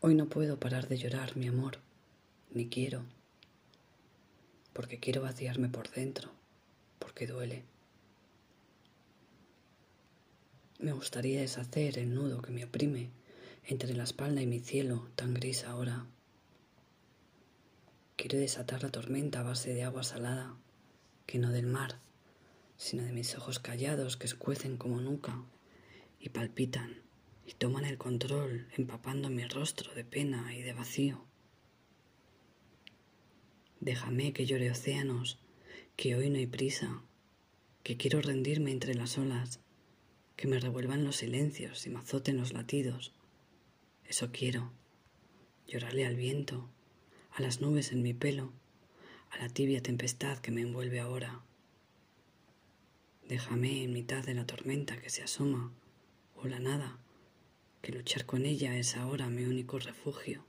[0.00, 1.80] Hoy no puedo parar de llorar, mi amor,
[2.52, 3.02] ni quiero,
[4.72, 6.30] porque quiero vaciarme por dentro,
[7.00, 7.64] porque duele.
[10.78, 13.10] Me gustaría deshacer el nudo que me oprime
[13.64, 16.06] entre la espalda y mi cielo tan gris ahora.
[18.14, 20.54] Quiero desatar la tormenta a base de agua salada,
[21.26, 21.98] que no del mar,
[22.76, 25.42] sino de mis ojos callados que escuecen como nuca
[26.20, 27.07] y palpitan
[27.48, 31.24] y toman el control empapando mi rostro de pena y de vacío.
[33.80, 35.38] Déjame que llore océanos,
[35.96, 37.02] que hoy no hay prisa,
[37.82, 39.60] que quiero rendirme entre las olas
[40.36, 43.14] que me revuelvan los silencios y me azoten los latidos.
[44.04, 44.70] Eso quiero,
[45.66, 46.68] llorarle al viento,
[47.32, 48.52] a las nubes en mi pelo,
[49.30, 51.40] a la tibia tempestad que me envuelve ahora.
[53.26, 55.72] Déjame en mitad de la tormenta que se asoma,
[56.36, 56.98] o la nada,
[57.82, 60.44] que luchar con ella es ahora mi único refugio,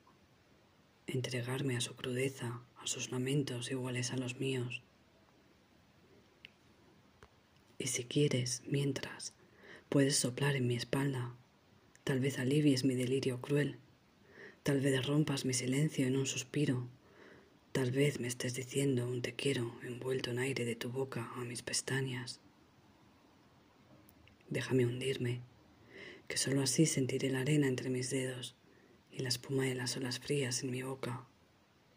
[1.08, 4.82] entregarme a su crudeza, a sus lamentos iguales a los míos.
[7.78, 9.34] Y si quieres, mientras,
[9.90, 11.36] Puedes soplar en mi espalda,
[12.04, 13.80] tal vez alivies mi delirio cruel,
[14.62, 16.88] tal vez rompas mi silencio en un suspiro,
[17.72, 21.44] tal vez me estés diciendo un te quiero envuelto en aire de tu boca a
[21.44, 22.40] mis pestañas.
[24.48, 25.42] Déjame hundirme,
[26.30, 28.56] que sólo así sentiré la arena entre mis dedos
[29.12, 31.28] y la espuma de las olas frías en mi boca,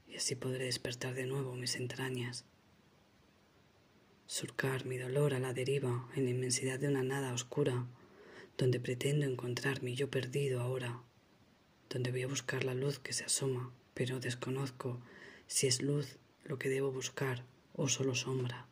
[0.09, 2.45] y así podré despertar de nuevo mis entrañas
[4.33, 7.87] surcar mi dolor a la deriva en la inmensidad de una nada oscura,
[8.57, 11.03] donde pretendo encontrar mi yo perdido ahora,
[11.91, 15.03] donde voy a buscar la luz que se asoma, pero desconozco
[15.47, 17.45] si es luz lo que debo buscar
[17.75, 18.67] o solo sombra.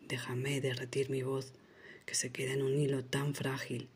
[0.00, 1.52] Déjame derretir mi voz
[2.06, 3.90] que se queda en un hilo tan frágil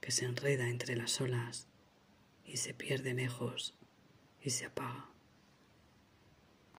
[0.00, 1.66] que se enreda entre las olas
[2.44, 3.74] y se pierde lejos
[4.40, 5.15] y se apaga.